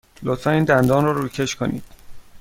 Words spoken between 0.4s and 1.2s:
این دندان را